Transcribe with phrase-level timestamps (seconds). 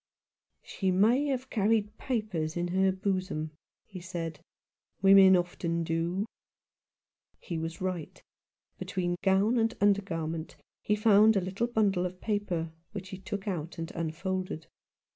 [0.73, 3.51] "She may have carried papers in her bosom,"
[3.85, 4.39] he said.
[5.03, 6.25] "Women often do."
[7.37, 8.19] He was right.
[8.79, 13.47] Between gown and under garment he found a little bundle of paper, which he took
[13.47, 14.65] out and unfolded.